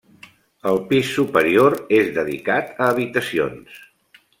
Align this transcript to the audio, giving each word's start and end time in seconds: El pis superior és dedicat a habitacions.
El 0.69 0.81
pis 0.93 1.11
superior 1.19 1.77
és 2.01 2.11
dedicat 2.19 2.75
a 2.87 2.91
habitacions. 2.95 3.83